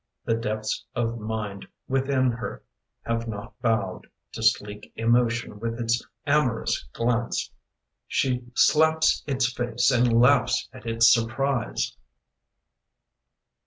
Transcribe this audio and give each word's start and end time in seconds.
The 0.25 0.33
depths 0.33 0.83
of 0.95 1.19
mind 1.19 1.67
within 1.87 2.31
her 2.31 2.63
have 3.03 3.27
not 3.27 3.53
bowed 3.61 4.07
To 4.31 4.41
sleek 4.41 4.91
emotion 4.95 5.59
with 5.59 5.79
its 5.79 6.03
amorous 6.25 6.85
glance. 6.91 7.51
She 8.07 8.45
slaps 8.55 9.21
its 9.27 9.53
face 9.53 9.91
and 9.91 10.11
laughs 10.19 10.67
at 10.73 10.87
its 10.87 11.13
surprise! 11.13 11.95